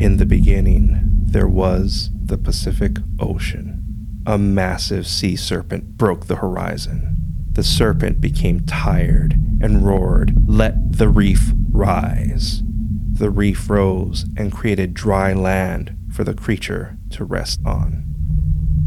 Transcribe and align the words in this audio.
In 0.00 0.16
the 0.16 0.24
beginning, 0.24 0.98
there 1.26 1.46
was 1.46 2.08
the 2.24 2.38
Pacific 2.38 2.96
Ocean. 3.18 3.84
A 4.24 4.38
massive 4.38 5.06
sea 5.06 5.36
serpent 5.36 5.98
broke 5.98 6.24
the 6.24 6.36
horizon. 6.36 7.18
The 7.52 7.62
serpent 7.62 8.18
became 8.18 8.60
tired 8.60 9.32
and 9.60 9.84
roared, 9.84 10.32
Let 10.48 10.96
the 10.96 11.10
reef 11.10 11.52
rise. 11.70 12.62
The 13.12 13.28
reef 13.28 13.68
rose 13.68 14.24
and 14.38 14.50
created 14.50 14.94
dry 14.94 15.34
land 15.34 15.94
for 16.10 16.24
the 16.24 16.32
creature 16.32 16.96
to 17.10 17.26
rest 17.26 17.60
on. 17.66 18.02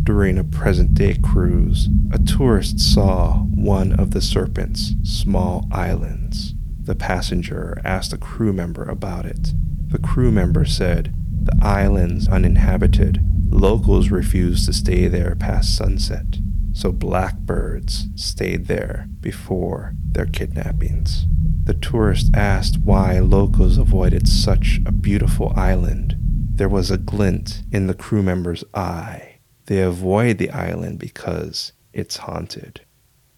During 0.01 0.39
a 0.39 0.43
present 0.43 0.95
day 0.95 1.19
cruise, 1.21 1.89
a 2.11 2.17
tourist 2.17 2.79
saw 2.79 3.43
one 3.43 3.93
of 3.99 4.09
the 4.11 4.21
serpent's 4.21 4.95
small 5.03 5.67
islands. 5.71 6.55
The 6.81 6.95
passenger 6.95 7.79
asked 7.85 8.13
a 8.13 8.17
crew 8.17 8.51
member 8.51 8.83
about 8.83 9.27
it. 9.27 9.53
The 9.93 9.99
crew 9.99 10.31
member 10.31 10.65
said, 10.65 11.13
The 11.43 11.55
island's 11.61 12.27
uninhabited. 12.27 13.23
Locals 13.51 14.09
refused 14.09 14.65
to 14.65 14.73
stay 14.73 15.07
there 15.07 15.35
past 15.35 15.77
sunset, 15.77 16.39
so 16.73 16.91
blackbirds 16.91 18.07
stayed 18.15 18.65
there 18.65 19.07
before 19.21 19.93
their 20.03 20.25
kidnappings. 20.25 21.27
The 21.65 21.75
tourist 21.75 22.31
asked 22.35 22.79
why 22.79 23.19
locals 23.19 23.77
avoided 23.77 24.27
such 24.27 24.81
a 24.83 24.91
beautiful 24.91 25.53
island. 25.55 26.15
There 26.55 26.67
was 26.67 26.89
a 26.89 26.97
glint 26.97 27.61
in 27.71 27.85
the 27.85 27.93
crew 27.93 28.23
member's 28.23 28.63
eye 28.73 29.37
they 29.67 29.79
avoid 29.79 30.39
the 30.39 30.49
island 30.49 30.97
because 30.97 31.71
it's 31.93 32.17
haunted. 32.17 32.81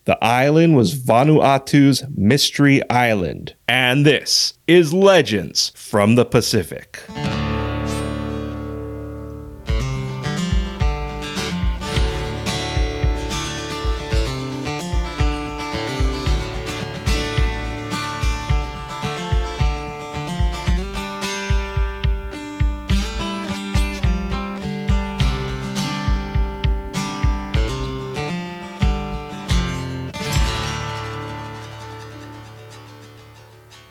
The 0.05 0.23
island 0.23 0.75
was 0.75 0.93
Vanuatu's 0.93 2.03
Mystery 2.15 2.87
Island, 2.91 3.55
and 3.67 4.05
this 4.05 4.53
is 4.67 4.93
Legends 4.93 5.71
from 5.75 6.13
the 6.13 6.25
Pacific. 6.25 6.99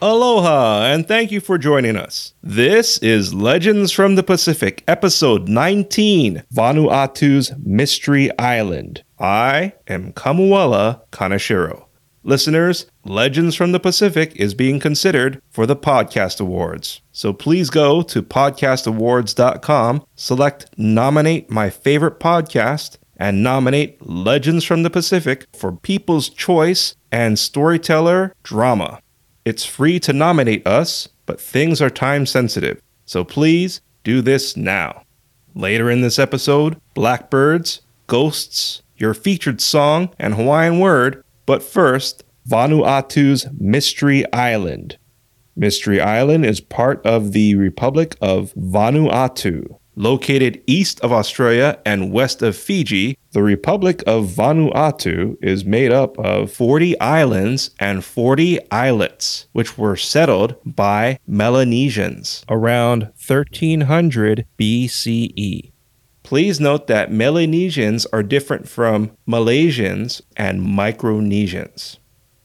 Aloha, 0.06 0.82
and 0.84 1.08
thank 1.08 1.32
you 1.32 1.40
for 1.40 1.56
joining 1.56 1.96
us. 1.96 2.34
This 2.42 2.98
is 2.98 3.32
Legends 3.32 3.90
from 3.90 4.16
the 4.16 4.22
Pacific, 4.22 4.84
episode 4.86 5.48
19 5.48 6.42
Vanuatu's 6.52 7.52
Mystery 7.64 8.30
Island. 8.38 9.02
I 9.18 9.72
am 9.88 10.12
Kamuela 10.12 11.00
Kaneshiro. 11.10 11.86
Listeners, 12.22 12.84
Legends 13.06 13.54
from 13.54 13.72
the 13.72 13.80
Pacific 13.80 14.36
is 14.36 14.52
being 14.52 14.78
considered 14.78 15.40
for 15.48 15.64
the 15.64 15.74
Podcast 15.74 16.38
Awards. 16.38 17.00
So 17.12 17.32
please 17.32 17.70
go 17.70 18.02
to 18.02 18.22
podcastawards.com, 18.22 20.04
select 20.16 20.66
Nominate 20.76 21.50
My 21.50 21.70
Favorite 21.70 22.20
Podcast, 22.20 22.98
and 23.16 23.42
nominate 23.42 24.06
Legends 24.06 24.66
from 24.66 24.82
the 24.82 24.90
Pacific 24.90 25.46
for 25.56 25.72
People's 25.72 26.28
Choice 26.28 26.94
and 27.10 27.38
Storyteller 27.38 28.34
Drama. 28.42 29.00
It's 29.44 29.64
free 29.64 30.00
to 30.00 30.14
nominate 30.14 30.66
us, 30.66 31.08
but 31.26 31.38
things 31.38 31.82
are 31.82 31.90
time 31.90 32.24
sensitive, 32.24 32.80
so 33.04 33.24
please 33.24 33.82
do 34.02 34.22
this 34.22 34.56
now. 34.56 35.02
Later 35.54 35.90
in 35.90 36.00
this 36.00 36.18
episode, 36.18 36.80
blackbirds, 36.94 37.82
ghosts, 38.06 38.82
your 38.96 39.12
featured 39.12 39.60
song, 39.60 40.08
and 40.18 40.34
Hawaiian 40.34 40.78
word, 40.78 41.22
but 41.44 41.62
first, 41.62 42.24
Vanuatu's 42.48 43.46
Mystery 43.58 44.24
Island. 44.32 44.96
Mystery 45.56 46.00
Island 46.00 46.46
is 46.46 46.60
part 46.60 47.04
of 47.04 47.32
the 47.32 47.54
Republic 47.54 48.16
of 48.22 48.52
Vanuatu. 48.54 49.78
Located 49.96 50.60
east 50.66 51.00
of 51.00 51.12
Australia 51.12 51.78
and 51.86 52.10
west 52.10 52.42
of 52.42 52.56
Fiji, 52.56 53.16
the 53.30 53.44
Republic 53.44 54.02
of 54.08 54.26
Vanuatu 54.26 55.36
is 55.40 55.64
made 55.64 55.92
up 55.92 56.18
of 56.18 56.50
40 56.50 56.98
islands 57.00 57.70
and 57.78 58.04
40 58.04 58.58
islets, 58.72 59.46
which 59.52 59.78
were 59.78 59.96
settled 59.96 60.56
by 60.64 61.20
Melanesians 61.28 62.44
around 62.48 63.04
1300 63.26 64.46
BCE. 64.58 65.70
Please 66.24 66.58
note 66.58 66.88
that 66.88 67.12
Melanesians 67.12 68.04
are 68.12 68.22
different 68.22 68.68
from 68.68 69.12
Malaysians 69.28 70.22
and 70.36 70.60
Micronesians. 70.62 71.98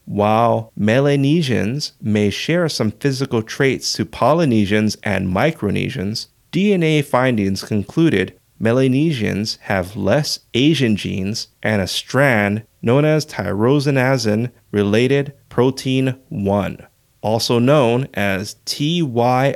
While 0.06 0.72
Melanesians 0.76 1.94
may 2.02 2.30
share 2.30 2.68
some 2.68 2.92
physical 2.92 3.42
traits 3.42 3.94
to 3.94 4.06
Polynesians 4.06 4.98
and 5.04 5.34
Micronesians, 5.34 6.28
DNA 6.52 7.04
findings 7.06 7.64
concluded 7.64 8.40
Melanesians 8.60 9.58
have 9.62 9.96
less 9.96 10.40
Asian 10.54 10.96
genes 10.96 11.48
and 11.64 11.82
a 11.82 11.88
strand 11.88 12.64
known 12.82 13.06
as 13.06 13.26
tyrosinase 13.26 14.52
related 14.72 15.34
protein 15.48 16.20
1, 16.30 16.88
also 17.22 17.60
known 17.60 18.08
as 18.14 18.56
TYRP1. 18.66 19.56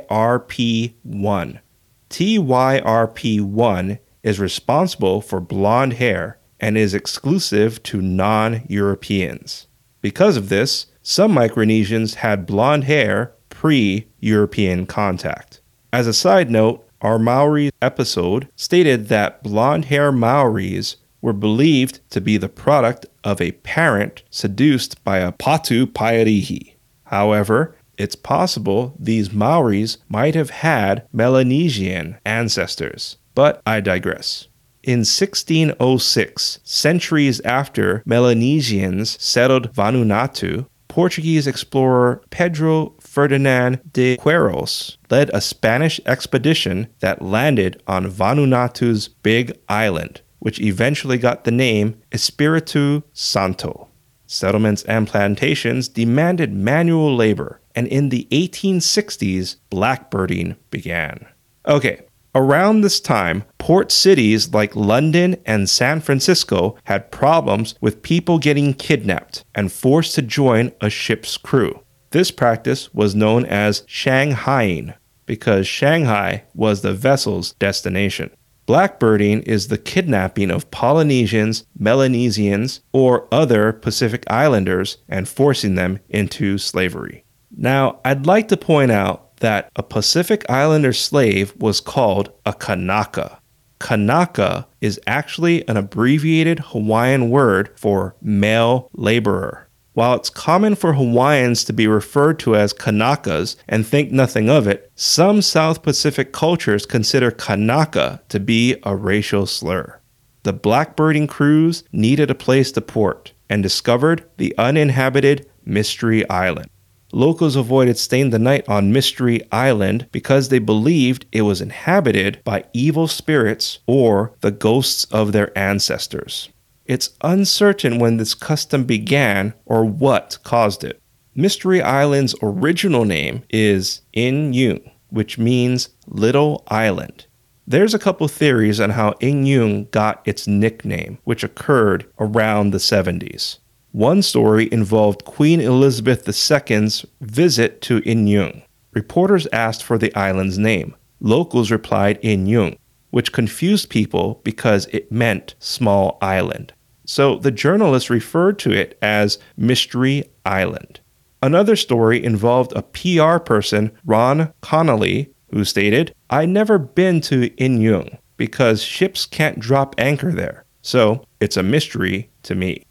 TYRP1 2.10 3.98
is 4.22 4.38
responsible 4.40 5.20
for 5.20 5.40
blonde 5.40 5.94
hair 5.94 6.38
and 6.60 6.78
is 6.78 6.94
exclusive 6.94 7.82
to 7.82 8.00
non 8.00 8.62
Europeans. 8.68 9.66
Because 10.00 10.36
of 10.36 10.48
this, 10.48 10.86
some 11.02 11.34
Micronesians 11.34 12.14
had 12.14 12.46
blonde 12.46 12.84
hair 12.84 13.34
pre 13.50 14.06
European 14.20 14.86
contact. 14.86 15.60
As 15.94 16.08
a 16.08 16.12
side 16.12 16.50
note, 16.50 16.84
our 17.02 17.20
Maori 17.20 17.70
episode 17.80 18.48
stated 18.56 19.06
that 19.06 19.44
blonde 19.44 19.84
hair 19.84 20.10
Maoris 20.10 20.96
were 21.22 21.32
believed 21.32 22.00
to 22.10 22.20
be 22.20 22.36
the 22.36 22.48
product 22.48 23.06
of 23.22 23.40
a 23.40 23.52
parent 23.52 24.24
seduced 24.28 25.04
by 25.04 25.18
a 25.18 25.30
Patupaiarehe. 25.30 26.74
However, 27.04 27.76
it's 27.96 28.16
possible 28.16 28.96
these 28.98 29.32
Maoris 29.32 29.98
might 30.08 30.34
have 30.34 30.50
had 30.50 31.06
Melanesian 31.12 32.18
ancestors, 32.26 33.16
but 33.36 33.62
I 33.64 33.78
digress. 33.78 34.48
In 34.82 35.04
1606, 35.04 36.58
centuries 36.64 37.40
after 37.42 38.02
Melanesians 38.04 39.16
settled 39.22 39.72
Vanuatu, 39.72 40.66
Portuguese 40.88 41.46
explorer 41.46 42.20
Pedro 42.30 42.94
Ferdinand 43.14 43.78
de 43.92 44.16
Queiroz 44.16 44.96
led 45.08 45.30
a 45.30 45.40
Spanish 45.40 46.00
expedition 46.04 46.88
that 46.98 47.22
landed 47.22 47.80
on 47.86 48.10
Vanuatu's 48.10 49.06
Big 49.06 49.56
Island, 49.68 50.20
which 50.40 50.60
eventually 50.60 51.16
got 51.16 51.44
the 51.44 51.52
name 51.52 52.02
Espiritu 52.10 53.02
Santo. 53.12 53.86
Settlements 54.26 54.82
and 54.82 55.06
plantations 55.06 55.86
demanded 55.86 56.52
manual 56.52 57.14
labor, 57.14 57.60
and 57.76 57.86
in 57.86 58.08
the 58.08 58.26
1860s, 58.32 59.58
blackbirding 59.70 60.56
began. 60.70 61.24
Okay, 61.68 62.00
Around 62.36 62.80
this 62.80 62.98
time, 62.98 63.44
port 63.58 63.92
cities 63.92 64.52
like 64.52 64.74
London 64.74 65.36
and 65.46 65.70
San 65.70 66.00
Francisco 66.00 66.76
had 66.82 67.12
problems 67.12 67.76
with 67.80 68.02
people 68.02 68.40
getting 68.40 68.74
kidnapped 68.74 69.44
and 69.54 69.70
forced 69.70 70.16
to 70.16 70.22
join 70.22 70.72
a 70.80 70.90
ship's 70.90 71.36
crew. 71.36 71.83
This 72.14 72.30
practice 72.30 72.94
was 72.94 73.16
known 73.16 73.44
as 73.44 73.80
Shanghaiing 73.88 74.94
because 75.26 75.66
Shanghai 75.66 76.44
was 76.54 76.80
the 76.80 76.92
vessel's 76.92 77.54
destination. 77.54 78.30
Blackbirding 78.68 79.42
is 79.48 79.66
the 79.66 79.78
kidnapping 79.78 80.52
of 80.52 80.70
Polynesians, 80.70 81.66
Melanesians, 81.76 82.82
or 82.92 83.26
other 83.32 83.72
Pacific 83.72 84.22
Islanders 84.30 84.98
and 85.08 85.28
forcing 85.28 85.74
them 85.74 85.98
into 86.08 86.56
slavery. 86.56 87.24
Now, 87.50 87.98
I'd 88.04 88.26
like 88.26 88.46
to 88.46 88.56
point 88.56 88.92
out 88.92 89.38
that 89.38 89.68
a 89.74 89.82
Pacific 89.82 90.48
Islander 90.48 90.92
slave 90.92 91.52
was 91.56 91.80
called 91.80 92.30
a 92.46 92.52
Kanaka. 92.52 93.40
Kanaka 93.80 94.68
is 94.80 95.00
actually 95.08 95.66
an 95.66 95.76
abbreviated 95.76 96.60
Hawaiian 96.60 97.28
word 97.28 97.76
for 97.76 98.14
male 98.22 98.88
laborer. 98.92 99.64
While 99.94 100.14
it's 100.14 100.28
common 100.28 100.74
for 100.74 100.94
Hawaiians 100.94 101.62
to 101.64 101.72
be 101.72 101.86
referred 101.86 102.40
to 102.40 102.56
as 102.56 102.74
Kanakas 102.74 103.54
and 103.68 103.86
think 103.86 104.10
nothing 104.10 104.50
of 104.50 104.66
it, 104.66 104.90
some 104.96 105.40
South 105.40 105.84
Pacific 105.84 106.32
cultures 106.32 106.84
consider 106.84 107.30
Kanaka 107.30 108.20
to 108.28 108.40
be 108.40 108.76
a 108.82 108.96
racial 108.96 109.46
slur. 109.46 110.00
The 110.42 110.52
blackbirding 110.52 111.28
crews 111.28 111.84
needed 111.92 112.28
a 112.28 112.34
place 112.34 112.72
to 112.72 112.80
port 112.80 113.32
and 113.48 113.62
discovered 113.62 114.24
the 114.36 114.52
uninhabited 114.58 115.48
Mystery 115.64 116.28
Island. 116.28 116.68
locals 117.12 117.54
avoided 117.54 117.96
staying 117.96 118.30
the 118.30 118.38
night 118.40 118.68
on 118.68 118.92
Mystery 118.92 119.40
Island 119.52 120.08
because 120.10 120.48
they 120.48 120.58
believed 120.58 121.26
it 121.30 121.42
was 121.42 121.60
inhabited 121.60 122.40
by 122.42 122.64
evil 122.72 123.06
spirits 123.06 123.78
or 123.86 124.34
the 124.40 124.50
ghosts 124.50 125.04
of 125.12 125.30
their 125.30 125.56
ancestors. 125.56 126.48
It's 126.86 127.10
uncertain 127.22 127.98
when 127.98 128.18
this 128.18 128.34
custom 128.34 128.84
began 128.84 129.54
or 129.64 129.84
what 129.84 130.38
caused 130.44 130.84
it. 130.84 131.00
Mystery 131.34 131.80
Island's 131.80 132.34
original 132.42 133.04
name 133.04 133.42
is 133.50 134.02
Inyeug, 134.14 134.88
which 135.08 135.38
means 135.38 135.88
Little 136.06 136.62
Island. 136.68 137.26
There's 137.66 137.94
a 137.94 137.98
couple 137.98 138.28
theories 138.28 138.80
on 138.80 138.90
how 138.90 139.12
Inyeug 139.14 139.90
got 139.90 140.20
its 140.26 140.46
nickname, 140.46 141.18
which 141.24 141.42
occurred 141.42 142.06
around 142.20 142.70
the 142.70 142.78
70s. 142.78 143.58
One 143.92 144.20
story 144.20 144.68
involved 144.70 145.24
Queen 145.24 145.60
Elizabeth 145.60 146.28
II's 146.28 147.06
visit 147.22 147.80
to 147.82 148.02
Inyeug. 148.02 148.62
Reporters 148.92 149.46
asked 149.52 149.82
for 149.82 149.96
the 149.96 150.14
island's 150.14 150.58
name. 150.58 150.94
Locals 151.20 151.70
replied 151.70 152.20
Inyeug, 152.20 152.76
which 153.14 153.30
confused 153.30 153.90
people 153.90 154.40
because 154.42 154.86
it 154.86 155.12
meant 155.12 155.54
small 155.60 156.18
island. 156.20 156.72
So 157.06 157.36
the 157.36 157.52
journalists 157.52 158.10
referred 158.10 158.58
to 158.58 158.72
it 158.72 158.98
as 159.00 159.38
Mystery 159.56 160.24
Island. 160.44 160.98
Another 161.40 161.76
story 161.76 162.24
involved 162.24 162.72
a 162.72 162.82
PR 162.82 163.38
person, 163.38 163.92
Ron 164.04 164.52
Connolly, 164.62 165.32
who 165.52 165.64
stated, 165.64 166.12
I 166.28 166.44
never 166.44 166.76
been 166.76 167.20
to 167.20 167.50
Inyeug 167.50 168.18
because 168.36 168.82
ships 168.82 169.26
can't 169.26 169.60
drop 169.60 169.94
anchor 169.96 170.32
there. 170.32 170.64
So 170.82 171.24
it's 171.38 171.56
a 171.56 171.62
mystery 171.62 172.30
to 172.42 172.56
me. 172.56 172.84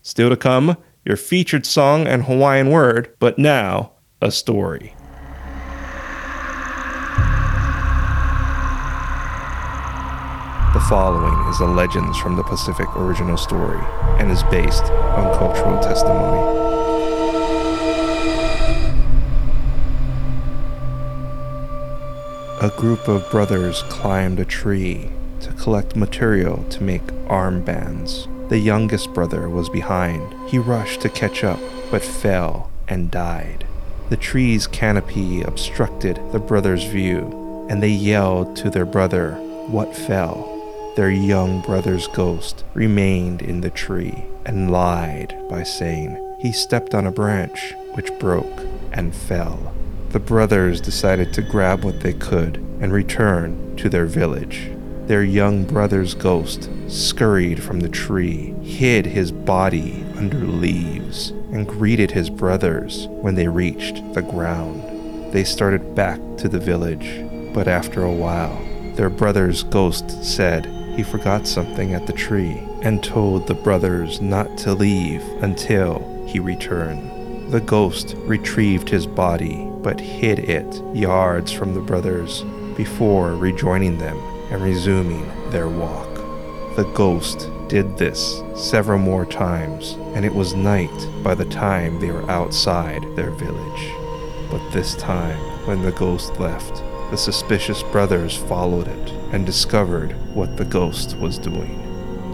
Still 0.00 0.30
to 0.30 0.38
come, 0.38 0.78
your 1.04 1.18
featured 1.18 1.66
song 1.66 2.06
and 2.06 2.24
Hawaiian 2.24 2.70
word, 2.70 3.14
but 3.18 3.38
now 3.38 3.92
a 4.22 4.30
story. 4.30 4.95
Following 10.88 11.36
is 11.48 11.58
a 11.58 11.66
Legends 11.66 12.16
from 12.16 12.36
the 12.36 12.44
Pacific 12.44 12.86
original 12.94 13.36
story 13.36 13.80
and 14.20 14.30
is 14.30 14.44
based 14.44 14.84
on 14.84 15.36
cultural 15.36 15.82
testimony. 15.82 16.38
A 22.62 22.70
group 22.76 23.08
of 23.08 23.28
brothers 23.32 23.82
climbed 23.88 24.38
a 24.38 24.44
tree 24.44 25.10
to 25.40 25.52
collect 25.54 25.96
material 25.96 26.62
to 26.70 26.84
make 26.84 27.02
armbands. 27.26 28.28
The 28.48 28.58
youngest 28.58 29.12
brother 29.12 29.48
was 29.48 29.68
behind. 29.68 30.48
He 30.48 30.58
rushed 30.58 31.00
to 31.00 31.08
catch 31.08 31.42
up, 31.42 31.58
but 31.90 32.02
fell 32.02 32.70
and 32.86 33.10
died. 33.10 33.66
The 34.08 34.16
tree's 34.16 34.68
canopy 34.68 35.42
obstructed 35.42 36.20
the 36.30 36.38
brothers' 36.38 36.84
view, 36.84 37.66
and 37.68 37.82
they 37.82 37.90
yelled 37.90 38.54
to 38.58 38.70
their 38.70 38.86
brother, 38.86 39.32
What 39.66 39.96
fell? 39.96 40.55
Their 40.96 41.10
young 41.10 41.60
brother's 41.60 42.08
ghost 42.08 42.64
remained 42.72 43.42
in 43.42 43.60
the 43.60 43.68
tree 43.68 44.24
and 44.46 44.70
lied 44.70 45.36
by 45.50 45.62
saying 45.62 46.16
he 46.40 46.52
stepped 46.52 46.94
on 46.94 47.06
a 47.06 47.12
branch 47.12 47.74
which 47.92 48.18
broke 48.18 48.62
and 48.92 49.14
fell. 49.14 49.74
The 50.08 50.20
brothers 50.20 50.80
decided 50.80 51.34
to 51.34 51.42
grab 51.42 51.84
what 51.84 52.00
they 52.00 52.14
could 52.14 52.56
and 52.80 52.94
return 52.94 53.76
to 53.76 53.90
their 53.90 54.06
village. 54.06 54.70
Their 55.04 55.22
young 55.22 55.64
brother's 55.64 56.14
ghost 56.14 56.70
scurried 56.88 57.62
from 57.62 57.80
the 57.80 57.90
tree, 57.90 58.54
hid 58.62 59.04
his 59.04 59.30
body 59.30 60.02
under 60.16 60.38
leaves, 60.38 61.28
and 61.52 61.68
greeted 61.68 62.10
his 62.10 62.30
brothers 62.30 63.06
when 63.08 63.34
they 63.34 63.48
reached 63.48 64.14
the 64.14 64.22
ground. 64.22 65.30
They 65.34 65.44
started 65.44 65.94
back 65.94 66.18
to 66.38 66.48
the 66.48 66.58
village, 66.58 67.22
but 67.52 67.68
after 67.68 68.02
a 68.02 68.10
while, 68.10 68.58
their 68.94 69.10
brother's 69.10 69.62
ghost 69.62 70.24
said 70.24 70.72
he 70.96 71.02
forgot 71.02 71.46
something 71.46 71.92
at 71.92 72.06
the 72.06 72.12
tree 72.12 72.66
and 72.80 73.04
told 73.04 73.46
the 73.46 73.54
brothers 73.54 74.20
not 74.20 74.56
to 74.58 74.72
leave 74.72 75.22
until 75.42 76.24
he 76.26 76.40
returned. 76.40 77.52
The 77.52 77.60
ghost 77.60 78.14
retrieved 78.20 78.88
his 78.88 79.06
body 79.06 79.70
but 79.82 80.00
hid 80.00 80.40
it 80.40 80.82
yards 80.96 81.52
from 81.52 81.74
the 81.74 81.80
brothers 81.80 82.42
before 82.76 83.36
rejoining 83.36 83.98
them 83.98 84.18
and 84.50 84.62
resuming 84.62 85.30
their 85.50 85.68
walk. 85.68 86.12
The 86.76 86.90
ghost 86.94 87.48
did 87.68 87.96
this 87.96 88.42
several 88.54 88.98
more 88.98 89.24
times, 89.24 89.92
and 90.14 90.24
it 90.24 90.34
was 90.34 90.54
night 90.54 91.08
by 91.22 91.34
the 91.34 91.44
time 91.44 92.00
they 92.00 92.10
were 92.10 92.28
outside 92.30 93.04
their 93.16 93.30
village. 93.30 93.92
But 94.50 94.70
this 94.70 94.94
time, 94.96 95.38
when 95.66 95.82
the 95.82 95.92
ghost 95.92 96.38
left, 96.38 96.82
the 97.10 97.16
suspicious 97.16 97.82
brothers 97.84 98.36
followed 98.36 98.88
it 98.88 99.10
and 99.32 99.46
discovered 99.46 100.12
what 100.34 100.56
the 100.56 100.64
ghost 100.64 101.16
was 101.18 101.38
doing. 101.38 101.82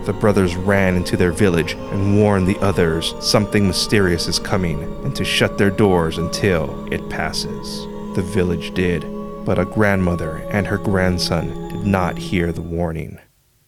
The 0.04 0.12
brothers 0.12 0.56
ran 0.56 0.96
into 0.96 1.16
their 1.16 1.30
village 1.30 1.74
and 1.74 2.18
warned 2.18 2.48
the 2.48 2.58
others 2.58 3.14
something 3.20 3.66
mysterious 3.66 4.26
is 4.26 4.38
coming 4.38 4.82
and 5.04 5.14
to 5.14 5.24
shut 5.24 5.58
their 5.58 5.70
doors 5.70 6.18
until 6.18 6.92
it 6.92 7.08
passes. 7.08 7.86
The 8.16 8.22
village 8.22 8.74
did, 8.74 9.02
but 9.44 9.58
a 9.58 9.64
grandmother 9.64 10.38
and 10.50 10.66
her 10.66 10.78
grandson 10.78 11.68
did 11.68 11.86
not 11.86 12.18
hear 12.18 12.50
the 12.50 12.62
warning. 12.62 13.20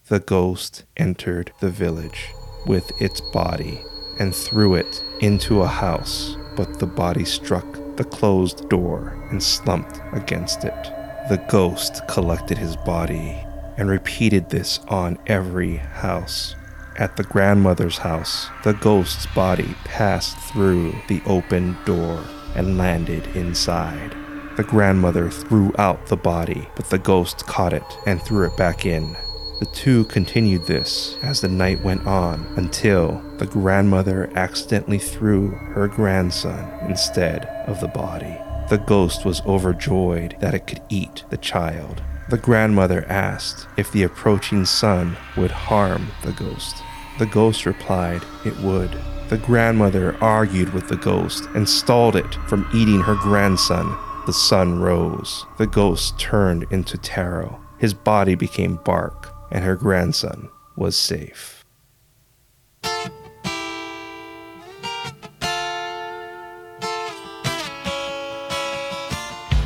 The 0.08 0.20
ghost 0.20 0.84
entered 0.96 1.52
the 1.60 1.70
village 1.70 2.30
with 2.66 2.90
its 3.00 3.20
body 3.20 3.80
and 4.18 4.34
threw 4.34 4.74
it 4.74 5.04
into 5.20 5.62
a 5.62 5.68
house, 5.68 6.36
but 6.56 6.78
the 6.78 6.86
body 6.86 7.24
struck 7.24 7.66
the 7.96 8.04
closed 8.04 8.68
door 8.68 9.16
and 9.30 9.42
slumped 9.42 10.00
against 10.12 10.64
it. 10.64 10.92
The 11.28 11.42
ghost 11.48 12.06
collected 12.08 12.58
his 12.58 12.76
body 12.76 13.44
and 13.76 13.88
repeated 13.88 14.50
this 14.50 14.80
on 14.88 15.18
every 15.26 15.76
house. 15.76 16.54
At 16.96 17.16
the 17.16 17.24
grandmother's 17.24 17.98
house, 17.98 18.48
the 18.62 18.74
ghost's 18.74 19.26
body 19.34 19.74
passed 19.84 20.38
through 20.38 20.94
the 21.08 21.20
open 21.26 21.76
door 21.84 22.22
and 22.54 22.78
landed 22.78 23.26
inside. 23.36 24.14
The 24.56 24.62
grandmother 24.62 25.30
threw 25.30 25.72
out 25.76 26.06
the 26.06 26.16
body, 26.16 26.68
but 26.76 26.90
the 26.90 26.98
ghost 26.98 27.46
caught 27.46 27.72
it 27.72 27.98
and 28.06 28.22
threw 28.22 28.46
it 28.46 28.56
back 28.56 28.86
in. 28.86 29.16
The 29.58 29.66
two 29.72 30.04
continued 30.04 30.66
this 30.66 31.16
as 31.22 31.40
the 31.40 31.48
night 31.48 31.82
went 31.82 32.06
on 32.06 32.46
until 32.56 33.20
the 33.38 33.46
grandmother 33.46 34.30
accidentally 34.34 34.98
threw 34.98 35.50
her 35.50 35.88
grandson 35.88 36.70
instead 36.88 37.46
of 37.66 37.80
the 37.80 37.88
body. 37.88 38.36
The 38.70 38.78
ghost 38.78 39.24
was 39.24 39.42
overjoyed 39.42 40.36
that 40.40 40.54
it 40.54 40.66
could 40.66 40.80
eat 40.88 41.24
the 41.30 41.36
child. 41.36 42.02
The 42.30 42.38
grandmother 42.38 43.04
asked 43.08 43.66
if 43.76 43.92
the 43.92 44.02
approaching 44.02 44.64
son 44.64 45.16
would 45.36 45.50
harm 45.50 46.08
the 46.22 46.32
ghost. 46.32 46.76
The 47.18 47.26
ghost 47.26 47.66
replied 47.66 48.22
it 48.44 48.56
would. 48.60 48.96
The 49.28 49.38
grandmother 49.38 50.16
argued 50.22 50.72
with 50.72 50.88
the 50.88 50.96
ghost 50.96 51.44
and 51.54 51.68
stalled 51.68 52.16
it 52.16 52.34
from 52.48 52.68
eating 52.74 53.00
her 53.00 53.14
grandson. 53.14 53.96
The 54.26 54.32
sun 54.32 54.80
rose. 54.80 55.44
The 55.58 55.66
ghost 55.66 56.18
turned 56.18 56.64
into 56.70 56.96
taro. 56.96 57.60
His 57.78 57.92
body 57.92 58.34
became 58.34 58.76
bark, 58.76 59.34
and 59.50 59.62
her 59.62 59.76
grandson 59.76 60.48
was 60.76 60.96
safe. 60.96 61.53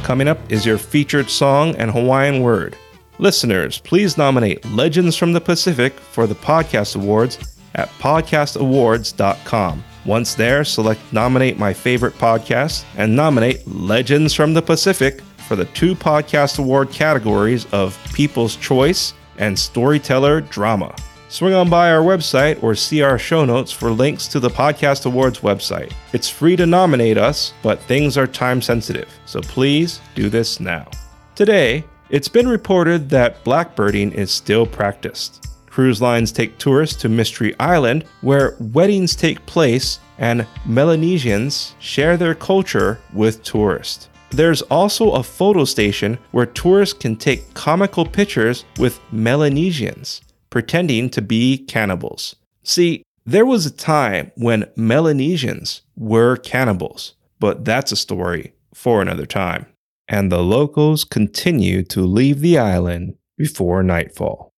Coming 0.09 0.29
up 0.29 0.39
is 0.51 0.65
your 0.65 0.79
featured 0.79 1.29
song 1.29 1.77
and 1.77 1.91
Hawaiian 1.91 2.43
word. 2.43 2.75
Listeners, 3.19 3.79
please 3.79 4.17
nominate 4.17 4.65
Legends 4.71 5.17
from 5.17 5.35
the 5.35 5.41
Pacific 5.43 5.93
for 6.01 6.27
the 6.27 6.35
Podcast 6.35 6.97
Awards 6.97 7.59
at 7.75 7.91
podcastawards.com. 7.99 9.85
Once 10.07 10.35
there, 10.35 10.65
select 10.65 11.01
Nominate 11.13 11.59
My 11.59 11.75
Favorite 11.75 12.15
Podcast 12.15 12.87
and 12.97 13.15
nominate 13.15 13.69
Legends 13.69 14.33
from 14.33 14.55
the 14.55 14.63
Pacific 14.63 15.21
for 15.47 15.57
the 15.57 15.67
two 15.67 15.95
Podcast 15.95 16.59
Award 16.59 16.91
categories 16.91 17.67
of 17.73 17.99
People's 18.15 18.57
Choice 18.57 19.13
and 19.37 19.59
Storyteller 19.59 20.41
Drama. 20.41 20.97
Swing 21.31 21.53
on 21.53 21.69
by 21.69 21.91
our 21.91 22.03
website 22.03 22.63
or 22.63 22.75
see 22.75 23.03
our 23.03 23.19
show 23.19 23.45
notes 23.45 23.71
for 23.71 23.91
links 23.91 24.27
to 24.29 24.41
the 24.41 24.49
Podcast 24.49 25.05
Awards 25.05 25.41
website. 25.41 25.93
It's 26.15 26.31
free 26.31 26.57
to 26.57 26.65
nominate 26.65 27.19
us, 27.19 27.53
but 27.63 27.83
things 27.83 28.17
are 28.17 28.27
time 28.27 28.63
sensitive, 28.63 29.11
so 29.27 29.43
please 29.43 30.01
do 30.15 30.31
this 30.31 30.59
now. 30.59 30.91
Today, 31.35 31.85
it's 32.09 32.29
been 32.29 32.49
reported 32.49 33.11
that 33.11 33.45
blackbirding 33.45 34.15
is 34.15 34.31
still 34.31 34.65
practiced. 34.65 35.47
Cruise 35.67 36.01
lines 36.01 36.33
take 36.33 36.57
tourists 36.57 36.99
to 37.03 37.11
Mystery 37.11 37.55
Island, 37.61 38.07
where 38.23 38.57
weddings 38.59 39.15
take 39.15 39.45
place 39.45 40.01
and 40.17 40.47
Melanesians 40.65 41.75
share 41.79 42.17
their 42.17 42.35
culture 42.35 43.01
with 43.13 43.43
tourists. 43.43 44.09
There's 44.31 44.63
also 44.63 45.11
a 45.11 45.23
photo 45.23 45.67
station 45.67 46.19
where 46.31 46.47
tourists 46.47 46.99
can 46.99 47.17
take 47.17 47.53
comical 47.53 48.07
pictures 48.07 48.65
with 48.79 48.99
Melanesians 49.13 50.23
pretending 50.51 51.11
to 51.11 51.23
be 51.23 51.59
cannibals. 51.59 52.37
See, 52.63 53.03
there 53.25 53.47
was 53.47 53.67
a 53.67 53.71
time 53.71 54.33
when 54.37 54.71
Melanesians 54.75 55.83
were 55.97 56.37
cannibals, 56.37 57.15
but 57.39 57.65
that's 57.65 57.93
a 57.93 57.97
story 57.97 58.55
for 58.73 59.03
another 59.03 59.27
time. 59.27 59.67
And 60.09 60.33
the 60.33 60.43
locals 60.43 61.05
continue 61.05 61.83
to 61.85 62.01
leave 62.01 62.41
the 62.41 62.59
island 62.59 63.17
before 63.37 63.83
nightfall. 63.83 64.51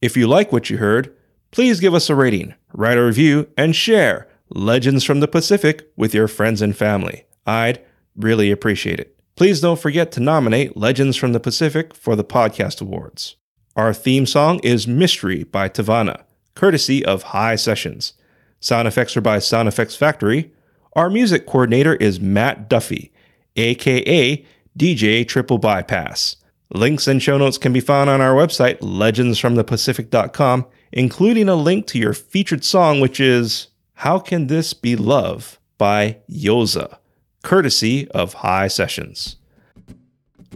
If 0.00 0.16
you 0.16 0.26
like 0.26 0.52
what 0.52 0.70
you 0.70 0.78
heard, 0.78 1.14
please 1.50 1.80
give 1.80 1.94
us 1.94 2.08
a 2.08 2.14
rating, 2.14 2.54
write 2.72 2.98
a 2.98 3.04
review, 3.04 3.48
and 3.56 3.76
share 3.76 4.28
Legends 4.50 5.04
from 5.04 5.20
the 5.20 5.28
Pacific 5.28 5.88
with 5.96 6.14
your 6.14 6.28
friends 6.28 6.62
and 6.62 6.76
family. 6.76 7.26
I'd 7.46 7.82
really 8.16 8.50
appreciate 8.50 9.00
it. 9.00 9.18
Please 9.36 9.60
don't 9.60 9.80
forget 9.80 10.12
to 10.12 10.20
nominate 10.20 10.76
Legends 10.76 11.16
from 11.16 11.32
the 11.32 11.40
Pacific 11.40 11.94
for 11.94 12.16
the 12.16 12.24
Podcast 12.24 12.80
Awards. 12.80 13.36
Our 13.76 13.92
theme 13.92 14.24
song 14.24 14.60
is 14.60 14.86
Mystery 14.86 15.42
by 15.42 15.68
Tavana, 15.68 16.22
courtesy 16.54 17.04
of 17.04 17.24
High 17.24 17.56
Sessions. 17.56 18.12
Sound 18.60 18.86
effects 18.86 19.16
are 19.16 19.20
by 19.20 19.40
Sound 19.40 19.66
Effects 19.66 19.96
Factory. 19.96 20.52
Our 20.92 21.10
music 21.10 21.44
coordinator 21.44 21.96
is 21.96 22.20
Matt 22.20 22.68
Duffy, 22.68 23.12
aka 23.56 24.46
DJ 24.78 25.26
Triple 25.26 25.58
Bypass. 25.58 26.36
Links 26.72 27.08
and 27.08 27.20
show 27.20 27.36
notes 27.36 27.58
can 27.58 27.72
be 27.72 27.80
found 27.80 28.08
on 28.08 28.20
our 28.20 28.34
website, 28.34 28.78
legendsfromthepacific.com, 28.78 30.66
including 30.92 31.48
a 31.48 31.56
link 31.56 31.88
to 31.88 31.98
your 31.98 32.14
featured 32.14 32.62
song, 32.62 33.00
which 33.00 33.18
is 33.18 33.68
How 33.94 34.20
Can 34.20 34.46
This 34.46 34.72
Be 34.72 34.94
Love 34.94 35.58
by 35.78 36.18
Yoza, 36.30 36.98
courtesy 37.42 38.08
of 38.12 38.34
High 38.34 38.68
Sessions. 38.68 39.34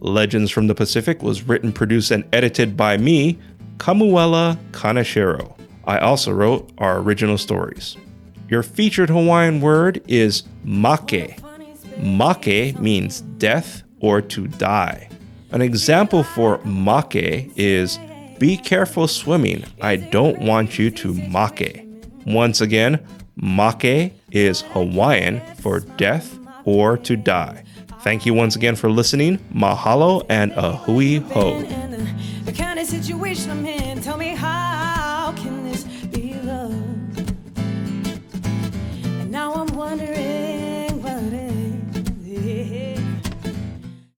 Legends 0.00 0.50
from 0.50 0.66
the 0.66 0.74
Pacific 0.74 1.22
was 1.22 1.42
written, 1.42 1.72
produced, 1.72 2.10
and 2.10 2.24
edited 2.32 2.76
by 2.76 2.96
me, 2.96 3.38
Kamuela 3.78 4.56
Kaneshiro. 4.72 5.54
I 5.84 5.98
also 5.98 6.32
wrote 6.32 6.70
our 6.78 6.98
original 6.98 7.38
stories. 7.38 7.96
Your 8.48 8.62
featured 8.62 9.10
Hawaiian 9.10 9.60
word 9.60 10.02
is 10.08 10.44
make. 10.64 11.38
Make 11.98 12.78
means 12.78 13.20
death 13.20 13.82
or 14.00 14.20
to 14.20 14.46
die. 14.46 15.08
An 15.50 15.62
example 15.62 16.22
for 16.22 16.58
make 16.64 17.14
is 17.56 17.98
be 18.38 18.56
careful 18.56 19.08
swimming. 19.08 19.64
I 19.80 19.96
don't 19.96 20.38
want 20.40 20.78
you 20.78 20.90
to 20.92 21.12
make. 21.12 21.86
Once 22.26 22.60
again, 22.60 23.04
make 23.36 24.12
is 24.30 24.60
Hawaiian 24.60 25.40
for 25.56 25.80
death 25.80 26.38
or 26.64 26.96
to 26.98 27.16
die. 27.16 27.64
Thank 28.08 28.24
you 28.24 28.32
once 28.32 28.56
again 28.56 28.74
for 28.74 28.90
listening. 28.90 29.36
Mahalo 29.52 30.24
and 30.30 30.50
a 30.52 30.72
hui 30.72 31.18
ho. 31.18 31.60